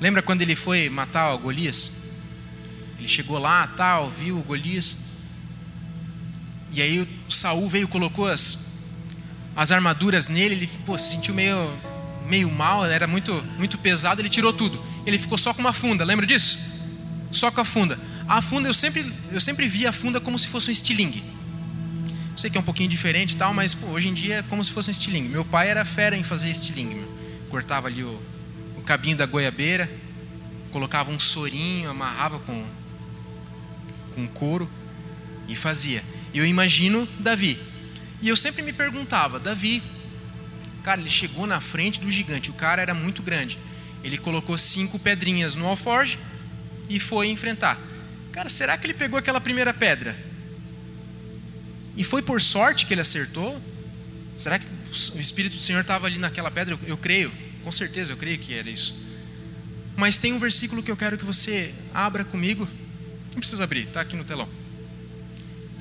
[0.00, 1.92] Lembra quando ele foi matar o Golias?
[2.98, 4.98] Ele chegou lá, tal, viu o Golias.
[6.72, 8.67] E aí o Saul veio colocou as,
[9.58, 11.68] as armaduras nele, ele pô, se sentiu meio
[12.24, 14.80] meio mal, era muito, muito pesado, ele tirou tudo.
[15.04, 16.60] Ele ficou só com uma funda, lembra disso?
[17.32, 17.98] Só com a funda.
[18.28, 21.24] A funda, eu sempre, eu sempre via a funda como se fosse um estilingue.
[22.36, 24.62] Sei que é um pouquinho diferente e tal, mas pô, hoje em dia é como
[24.62, 25.28] se fosse um estilingue.
[25.28, 26.94] Meu pai era fera em fazer estilingue.
[26.94, 27.08] Meu.
[27.50, 28.20] Cortava ali o,
[28.76, 29.90] o cabinho da goiabeira,
[30.70, 32.64] colocava um sorinho, amarrava com,
[34.14, 34.70] com couro
[35.48, 36.04] e fazia.
[36.32, 37.67] Eu imagino Davi.
[38.20, 39.82] E eu sempre me perguntava, Davi,
[40.82, 43.58] cara, ele chegou na frente do gigante, o cara era muito grande.
[44.02, 46.18] Ele colocou cinco pedrinhas no alforge
[46.88, 47.80] e foi enfrentar.
[48.32, 50.16] Cara, será que ele pegou aquela primeira pedra?
[51.96, 53.60] E foi por sorte que ele acertou?
[54.36, 54.66] Será que
[55.14, 56.78] o Espírito do Senhor estava ali naquela pedra?
[56.86, 57.32] Eu, creio,
[57.64, 58.94] com certeza eu creio que era isso.
[59.96, 62.68] Mas tem um versículo que eu quero que você abra comigo.
[63.32, 64.48] Não precisa abrir, está aqui no telão.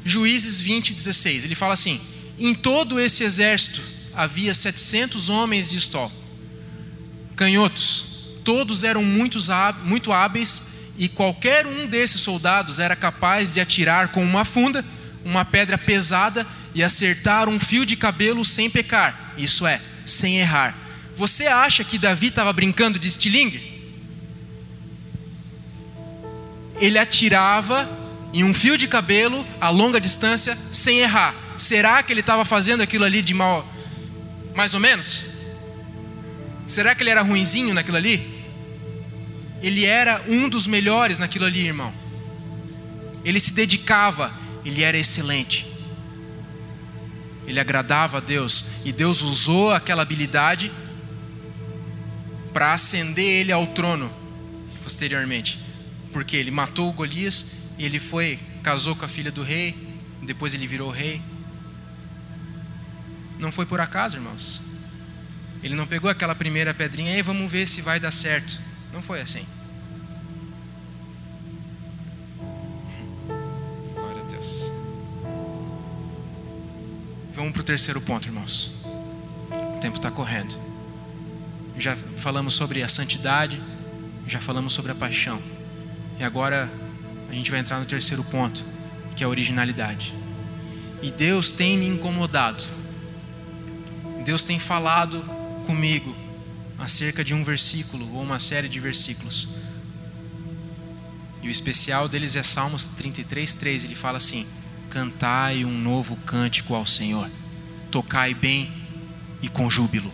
[0.03, 1.45] Juízes 20, 16.
[1.45, 2.01] Ele fala assim:
[2.37, 3.81] Em todo esse exército
[4.13, 6.11] havia 700 homens de estol,
[7.35, 9.47] canhotos, todos eram muitos,
[9.83, 10.63] muito hábeis,
[10.97, 14.83] e qualquer um desses soldados era capaz de atirar com uma funda
[15.27, 20.75] uma pedra pesada e acertar um fio de cabelo sem pecar, isso é, sem errar.
[21.15, 23.75] Você acha que Davi estava brincando de estilingue?
[26.79, 27.89] Ele atirava
[28.33, 31.33] em um fio de cabelo a longa distância sem errar.
[31.57, 33.67] Será que ele estava fazendo aquilo ali de mal,
[34.55, 35.25] mais ou menos?
[36.65, 38.45] Será que ele era ruinzinho naquilo ali?
[39.61, 41.93] Ele era um dos melhores naquilo ali, irmão.
[43.25, 44.31] Ele se dedicava,
[44.63, 45.65] ele era excelente.
[47.47, 50.71] Ele agradava a Deus e Deus usou aquela habilidade
[52.53, 54.13] para ascender ele ao trono
[54.83, 55.59] posteriormente,
[56.11, 59.75] porque ele matou Golias ele foi casou com a filha do rei,
[60.21, 61.21] depois ele virou rei.
[63.39, 64.61] Não foi por acaso, irmãos.
[65.63, 68.59] Ele não pegou aquela primeira pedrinha e vamos ver se vai dar certo.
[68.93, 69.45] Não foi assim.
[77.33, 78.71] Vamos para o terceiro ponto, irmãos.
[79.75, 80.59] O tempo está correndo.
[81.77, 83.61] Já falamos sobre a santidade,
[84.25, 85.39] já falamos sobre a paixão.
[86.19, 86.67] E agora
[87.29, 88.65] a gente vai entrar no terceiro ponto,
[89.15, 90.15] que é a originalidade.
[91.01, 92.63] E Deus tem me incomodado.
[94.27, 95.23] Deus tem falado
[95.65, 96.13] comigo
[96.77, 99.47] acerca de um versículo ou uma série de versículos.
[101.41, 103.85] E o especial deles é Salmos 33, 3.
[103.85, 104.45] Ele fala assim:
[104.89, 107.29] cantai um novo cântico ao Senhor,
[107.89, 108.69] tocai bem
[109.41, 110.13] e com júbilo.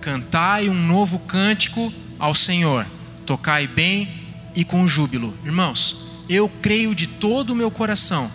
[0.00, 2.86] Cantai um novo cântico ao Senhor,
[3.26, 4.08] tocai bem
[4.54, 5.36] e com júbilo.
[5.44, 8.32] Irmãos, eu creio de todo o meu coração.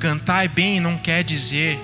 [0.00, 1.78] Cantai bem não quer dizer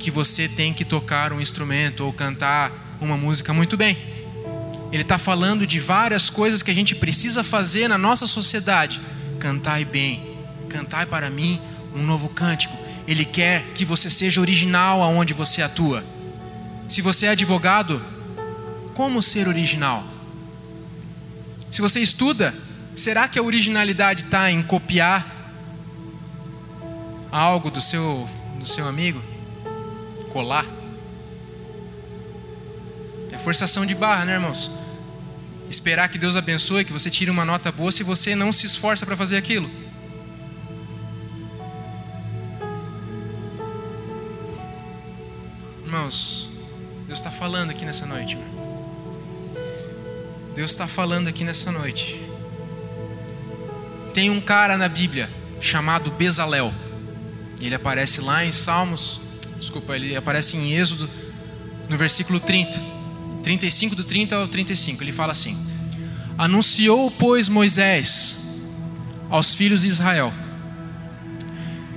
[0.00, 3.96] que você tem que tocar um instrumento ou cantar uma música muito bem.
[4.90, 9.00] Ele está falando de várias coisas que a gente precisa fazer na nossa sociedade
[9.38, 10.36] cantai bem,
[10.68, 11.60] cantai para mim
[11.94, 12.76] um novo cântico.
[13.06, 16.04] Ele quer que você seja original aonde você atua.
[16.88, 18.04] Se você é advogado,
[18.94, 20.04] como ser original?
[21.70, 22.52] Se você estuda,
[22.96, 25.37] será que a originalidade está em copiar
[27.30, 29.22] algo do seu, do seu amigo?
[30.32, 30.66] Colar?
[33.32, 34.70] É forçação de barra, né, irmãos?
[35.70, 39.04] esperar que Deus abençoe, que você tire uma nota boa se você não se esforça
[39.04, 39.70] para fazer aquilo.
[45.84, 46.48] Irmãos,
[47.06, 48.38] Deus está falando aqui nessa noite.
[50.54, 52.20] Deus está falando aqui nessa noite.
[54.12, 56.72] Tem um cara na Bíblia chamado Bezalel.
[57.60, 59.20] Ele aparece lá em Salmos,
[59.58, 61.08] desculpa, ele aparece em Êxodo,
[61.88, 62.80] no versículo 30.
[63.42, 65.56] 35 do 30 ao 35, ele fala assim:
[66.36, 68.38] Anunciou, pois, Moisés
[69.30, 70.32] aos filhos de Israel: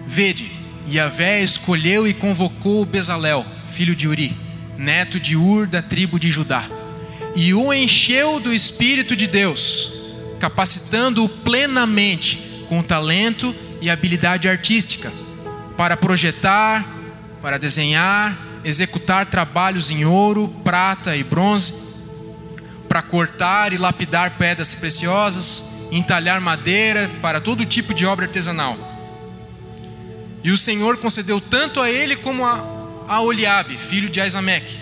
[0.06, 0.52] Vede,
[0.90, 4.36] Yahvé escolheu e convocou Bezalel, filho de Uri,
[4.78, 6.70] neto de Ur da tribo de Judá,
[7.36, 9.94] e o encheu do Espírito de Deus,
[10.40, 15.12] capacitando-o plenamente com talento e habilidade artística,
[15.82, 16.88] para projetar,
[17.42, 21.74] para desenhar, executar trabalhos em ouro, prata e bronze,
[22.88, 28.78] para cortar e lapidar pedras preciosas, entalhar madeira para todo tipo de obra artesanal.
[30.44, 32.64] E o Senhor concedeu tanto a ele como a,
[33.08, 34.80] a Oliabe, filho de Aisameque,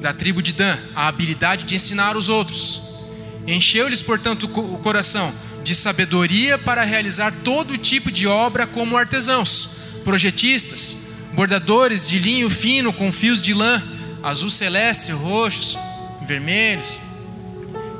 [0.00, 2.80] da tribo de Dan, a habilidade de ensinar os outros.
[3.46, 5.30] Encheu-lhes, portanto, o coração
[5.62, 9.76] de sabedoria para realizar todo tipo de obra como artesãos,
[10.08, 10.96] projetistas,
[11.34, 13.82] bordadores de linho fino com fios de lã,
[14.22, 15.76] azul celeste, roxos,
[16.22, 16.98] vermelhos,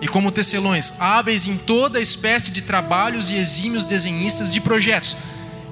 [0.00, 5.18] e como tecelões, hábeis em toda espécie de trabalhos e exímios desenhistas de projetos.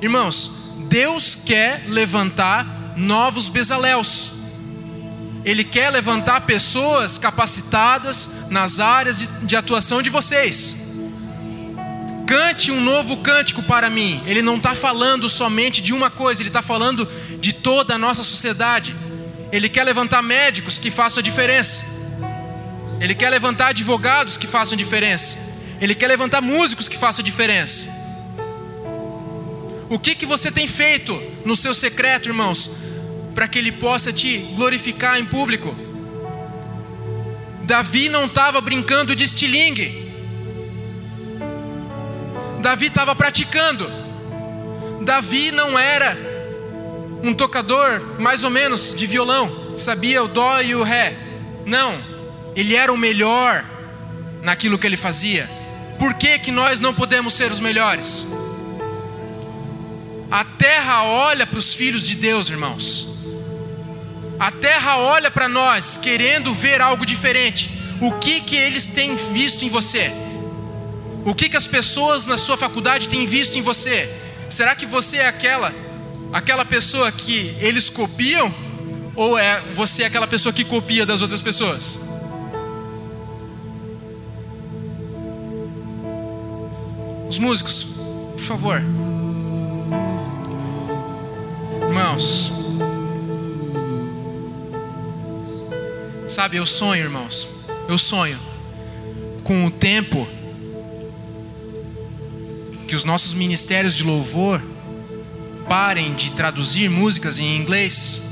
[0.03, 4.31] Irmãos, Deus quer levantar novos bezaléus.
[5.43, 10.86] Ele quer levantar pessoas capacitadas nas áreas de, atuação de vocês.
[12.27, 14.23] Cante um novo cântico para mim.
[14.27, 17.09] Ele não está falando somente de uma coisa, ele está falando
[17.39, 18.95] de toda a nossa sociedade.
[19.53, 21.85] Ele quer levantar médicos que façam a diferença.
[23.01, 25.39] Ele quer levantar advogados que façam diferença.
[25.81, 27.87] Ele quer levantar músicos que façam diferença.
[29.89, 32.71] O que, que você tem feito no seu secreto, irmãos,
[33.35, 35.77] para que ele possa te glorificar em público?
[37.63, 40.06] Davi não estava brincando de estilingue.
[42.67, 43.89] Davi estava praticando.
[45.01, 46.19] Davi não era
[47.23, 51.17] um tocador mais ou menos de violão, sabia o dó e o ré.
[51.65, 51.97] Não,
[52.57, 53.65] ele era o melhor
[54.43, 55.49] naquilo que ele fazia.
[55.97, 58.27] Por que, que nós não podemos ser os melhores?
[60.29, 63.07] A terra olha para os filhos de Deus, irmãos.
[64.41, 67.71] A terra olha para nós querendo ver algo diferente.
[68.01, 70.26] O que que eles têm visto em você?
[71.27, 74.09] O que, que as pessoas na sua faculdade têm visto em você?
[74.49, 75.75] Será que você é aquela,
[76.33, 78.55] aquela pessoa que eles copiam?
[79.17, 81.99] Ou é você aquela pessoa que copia das outras pessoas?
[87.29, 87.89] Os músicos,
[88.35, 88.81] por favor.
[91.89, 92.53] Irmãos,
[96.29, 97.49] sabe, eu sonho, irmãos,
[97.89, 98.39] eu sonho
[99.43, 100.36] com o tempo
[102.87, 104.63] que os nossos ministérios de louvor
[105.69, 108.23] parem de traduzir músicas em inglês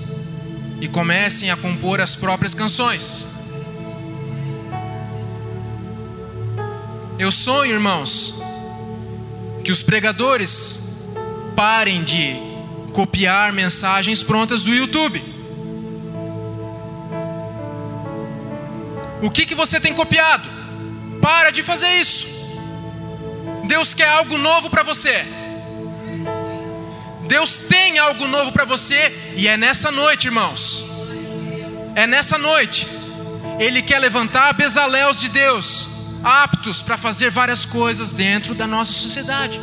[0.80, 3.26] e comecem a compor as próprias canções.
[7.18, 8.42] Eu sonho, irmãos,
[9.64, 11.02] que os pregadores
[11.56, 12.36] parem de
[12.92, 15.22] copiar mensagens prontas do YouTube.
[19.22, 20.48] O que, que você tem copiado?
[21.20, 22.33] Para de fazer isso.
[23.66, 25.24] Deus quer algo novo para você.
[27.26, 30.84] Deus tem algo novo para você e é nessa noite, irmãos.
[31.94, 32.86] É nessa noite.
[33.58, 35.88] Ele quer levantar bezaléus de Deus,
[36.22, 39.60] aptos para fazer várias coisas dentro da nossa sociedade.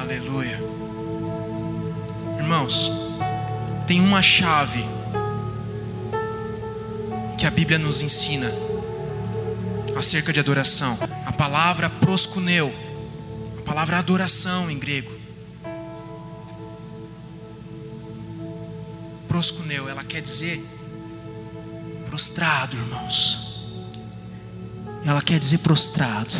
[0.00, 0.58] Aleluia.
[2.38, 2.90] Irmãos,
[3.86, 4.97] tem uma chave
[7.38, 8.50] que a Bíblia nos ensina
[9.96, 10.98] acerca de adoração.
[11.24, 12.74] A palavra proscuneu,
[13.56, 15.12] a palavra adoração em grego.
[19.28, 20.60] Proscuneu, ela quer dizer
[22.06, 23.64] prostrado, irmãos.
[25.06, 26.34] Ela quer dizer prostrado.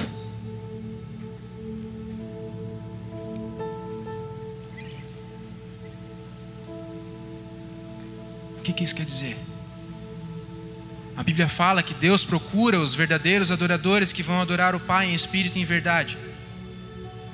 [8.59, 9.39] O que, que isso quer dizer?
[11.19, 15.15] A Bíblia fala que Deus procura os verdadeiros adoradores que vão adorar o Pai em
[15.15, 16.17] espírito e em verdade.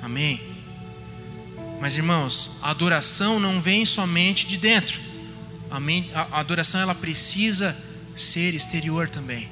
[0.01, 0.41] Amém.
[1.79, 4.99] Mas irmãos, a adoração não vem somente de dentro.
[5.69, 6.09] Amém.
[6.15, 7.77] A adoração ela precisa
[8.15, 9.51] ser exterior também.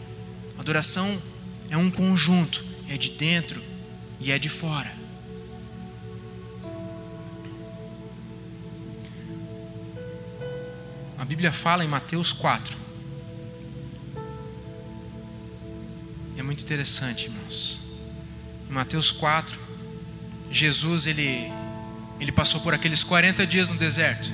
[0.58, 1.22] A adoração
[1.70, 3.62] é um conjunto, é de dentro
[4.20, 4.92] e é de fora.
[11.20, 12.83] A Bíblia fala em Mateus 4
[16.44, 17.80] É muito interessante, irmãos.
[18.70, 19.58] Em Mateus 4,
[20.52, 21.50] Jesus ele
[22.20, 24.30] ele passou por aqueles 40 dias no deserto.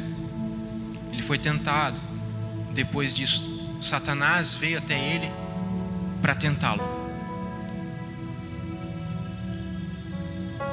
[1.14, 2.02] Ele foi tentado.
[2.74, 5.30] Depois disso, Satanás veio até ele
[6.20, 6.82] para tentá-lo.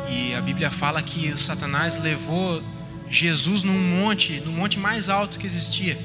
[0.09, 2.63] E a Bíblia fala que Satanás levou
[3.11, 5.99] Jesus num monte, no monte mais alto que existia,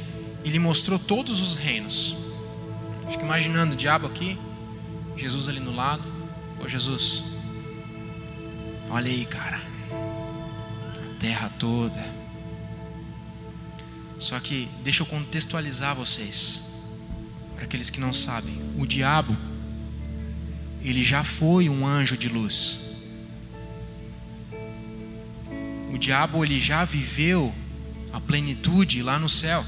[0.43, 2.17] e lhe mostrou todos os reinos.
[3.09, 4.37] Fico imaginando o diabo aqui,
[5.21, 6.03] Jesus ali no lado.
[6.59, 7.23] Ô Jesus,
[8.89, 9.61] olha aí, cara.
[10.95, 12.03] A terra toda.
[14.17, 16.63] Só que deixa eu contextualizar vocês.
[17.53, 19.37] Para aqueles que não sabem, o diabo
[20.81, 22.97] ele já foi um anjo de luz.
[25.93, 27.53] O diabo ele já viveu
[28.11, 29.63] a plenitude lá no céu.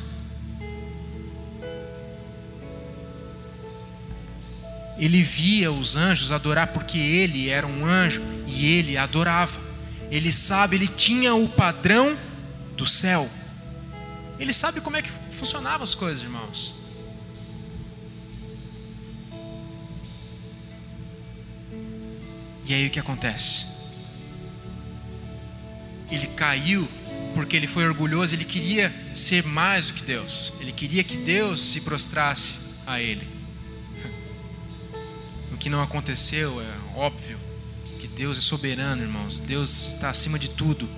[4.97, 9.59] Ele via os anjos adorar porque ele era um anjo e ele adorava.
[10.11, 12.17] Ele sabe, ele tinha o padrão
[12.77, 13.29] do céu.
[14.39, 16.73] Ele sabe como é que funcionavam as coisas, irmãos.
[22.65, 23.65] E aí o que acontece?
[26.11, 26.87] Ele caiu
[27.33, 30.53] porque ele foi orgulhoso, ele queria ser mais do que Deus.
[30.59, 33.32] Ele queria que Deus se prostrasse a ele.
[35.63, 37.39] Que não aconteceu é óbvio
[37.97, 39.39] que Deus é soberano, irmãos.
[39.39, 40.89] Deus está acima de tudo.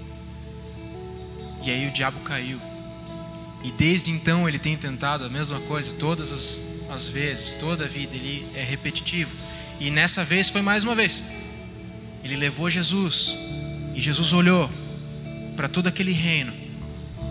[1.63, 2.59] E aí o diabo caiu.
[3.63, 7.88] E desde então ele tem tentado a mesma coisa todas as, as vezes, toda a
[7.88, 8.16] vida.
[8.16, 9.30] Ele é repetitivo.
[9.80, 11.24] E nessa vez foi mais uma vez.
[12.24, 13.38] Ele levou Jesus.
[13.93, 14.68] E Jesus olhou
[15.55, 16.51] para todo aquele reino.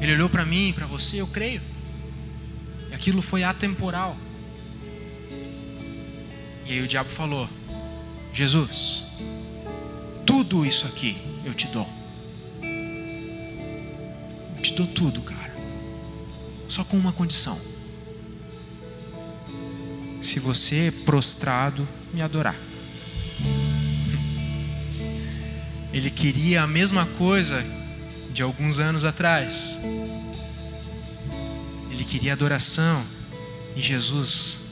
[0.01, 1.61] Ele olhou para mim, para você, eu creio.
[2.93, 4.16] E aquilo foi atemporal.
[6.67, 7.49] E aí o diabo falou:
[8.33, 9.05] Jesus,
[10.27, 11.89] tudo isso aqui eu te dou.
[14.57, 15.55] Eu te dou tudo, cara.
[16.69, 17.61] Só com uma condição.
[20.21, 22.57] Se você prostrado me adorar.
[25.93, 27.62] Ele queria a mesma coisa
[28.33, 29.79] de alguns anos atrás.
[31.91, 33.05] Ele queria adoração
[33.77, 34.64] e Jesus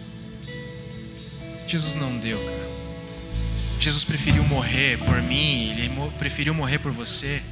[1.72, 2.72] Jesus não deu, cara.
[3.80, 7.42] Jesus preferiu morrer por mim, ele preferiu morrer por você.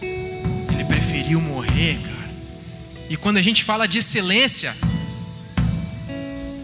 [0.00, 2.30] Ele preferiu morrer, cara.
[3.10, 4.76] E quando a gente fala de excelência,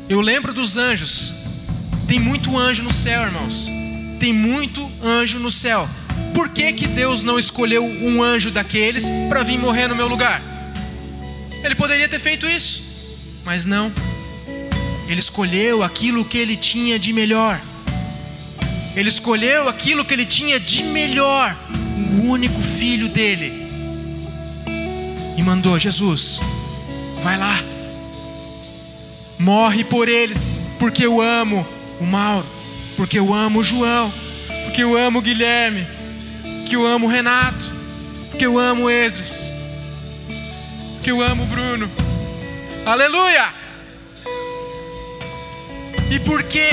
[0.09, 1.35] eu lembro dos anjos.
[2.07, 3.69] Tem muito anjo no céu, irmãos
[4.19, 5.89] tem muito anjo no céu.
[6.35, 10.43] Por que, que Deus não escolheu um anjo daqueles para vir morrer no meu lugar?
[11.63, 12.83] Ele poderia ter feito isso,
[13.49, 13.91] mas não.
[15.09, 17.59] Ele escolheu aquilo que ele tinha de melhor.
[18.95, 21.57] Ele escolheu aquilo que ele tinha de melhor,
[22.21, 23.67] o único filho dele.
[25.35, 26.41] E mandou: Jesus,
[27.23, 27.59] vai lá,
[29.39, 31.67] morre por eles, porque eu amo
[31.99, 32.59] o Mauro
[32.99, 34.13] porque eu amo o João,
[34.65, 35.87] porque eu amo o Guilherme,
[36.67, 37.71] que eu amo o Renato,
[38.29, 39.49] porque eu amo o Esdras,
[40.95, 42.08] porque eu amo o Bruno.
[42.89, 43.53] Aleluia!
[46.11, 46.71] E por que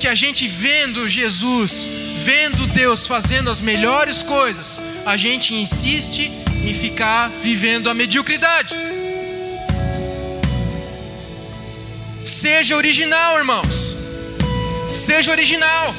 [0.00, 1.86] que a gente vendo Jesus,
[2.18, 6.32] vendo Deus fazendo as melhores coisas, a gente insiste
[6.64, 8.74] em ficar vivendo a mediocridade?
[12.24, 13.96] Seja original, irmãos.
[14.92, 15.94] Seja original.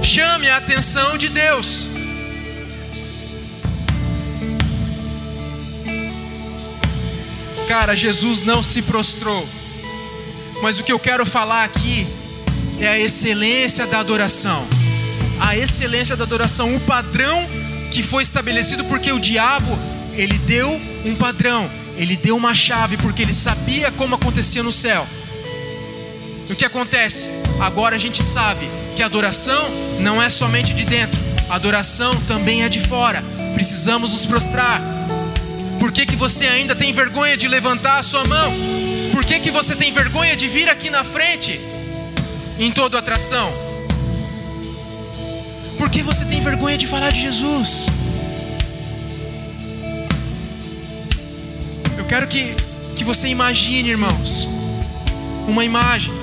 [0.00, 1.88] Chame a atenção de Deus.
[7.70, 9.48] Cara, Jesus não se prostrou.
[10.60, 12.04] Mas o que eu quero falar aqui
[12.80, 14.66] é a excelência da adoração.
[15.38, 17.48] A excelência da adoração, o padrão
[17.92, 19.78] que foi estabelecido porque o diabo,
[20.14, 20.68] ele deu
[21.04, 25.06] um padrão, ele deu uma chave porque ele sabia como acontecia no céu.
[26.50, 27.28] O que acontece?
[27.60, 32.64] Agora a gente sabe que a adoração não é somente de dentro, a adoração também
[32.64, 33.22] é de fora.
[33.54, 34.99] Precisamos nos prostrar.
[35.80, 38.52] Por que, que você ainda tem vergonha de levantar a sua mão?
[39.10, 41.60] Por que, que você tem vergonha de vir aqui na frente
[42.58, 43.52] em toda atração?
[45.76, 47.86] Por que você tem vergonha de falar de Jesus?
[51.98, 52.54] Eu quero que,
[52.96, 54.46] que você imagine, irmãos,
[55.48, 56.20] uma imagem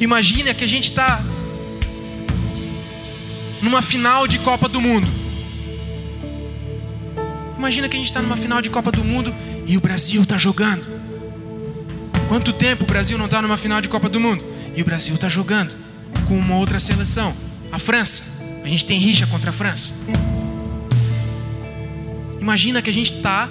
[0.00, 1.22] Imagina que a gente está
[3.60, 5.19] numa final de Copa do Mundo.
[7.60, 9.34] Imagina que a gente está numa final de Copa do Mundo
[9.66, 10.82] e o Brasil está jogando.
[12.26, 14.42] Quanto tempo o Brasil não está numa final de Copa do Mundo?
[14.74, 15.76] E o Brasil está jogando
[16.26, 17.36] com uma outra seleção,
[17.70, 18.24] a França.
[18.64, 19.92] A gente tem rixa contra a França.
[22.40, 23.46] Imagina que a gente está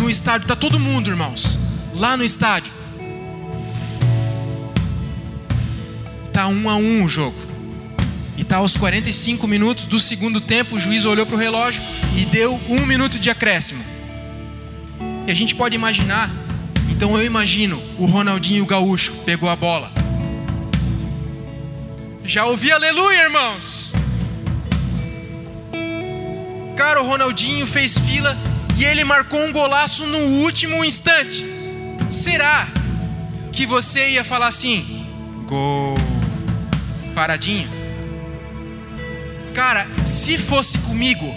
[0.00, 1.58] no estádio, está todo mundo, irmãos,
[1.94, 2.72] lá no estádio.
[6.24, 7.36] Está um a um o jogo.
[8.54, 11.82] Está aos 45 minutos do segundo tempo, o juiz olhou para o relógio
[12.16, 13.84] e deu um minuto de acréscimo.
[15.26, 16.30] E a gente pode imaginar,
[16.88, 19.90] então eu imagino o Ronaldinho Gaúcho pegou a bola.
[22.24, 23.92] Já ouvi aleluia, irmãos.
[26.76, 28.38] Cara, o Ronaldinho fez fila
[28.76, 31.44] e ele marcou um golaço no último instante.
[32.08, 32.68] Será
[33.50, 35.04] que você ia falar assim?
[35.44, 35.96] Gol
[37.16, 37.73] paradinho.
[39.54, 41.32] Cara, se fosse comigo,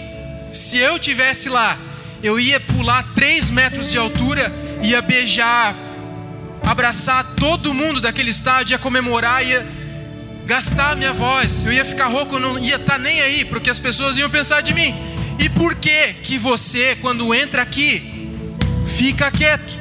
[0.52, 1.78] se eu tivesse lá,
[2.20, 4.52] eu ia pular 3 metros de altura,
[4.82, 5.72] ia beijar,
[6.66, 9.64] abraçar todo mundo daquele estádio, ia comemorar, ia,
[10.46, 13.44] gastar a minha voz, eu ia ficar rouco, eu não ia estar tá nem aí,
[13.44, 14.92] porque as pessoas iam pensar de mim.
[15.38, 18.34] E por que que você, quando entra aqui,
[18.96, 19.78] fica quieto?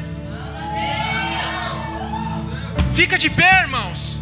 [2.93, 4.19] Fica de pé, irmãos.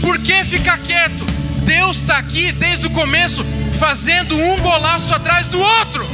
[0.00, 1.41] Por que ficar quieto?
[1.74, 3.42] Deus está aqui desde o começo,
[3.78, 6.06] fazendo um golaço atrás do outro.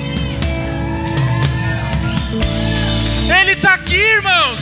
[3.40, 4.60] Ele está aqui, irmãos.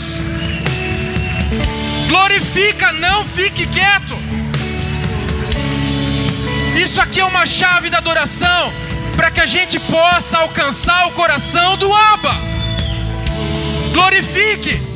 [2.09, 4.17] Glorifica, não fique quieto.
[6.83, 8.73] Isso aqui é uma chave da adoração
[9.17, 12.35] para que a gente possa alcançar o coração do Abba.
[13.93, 14.96] Glorifique.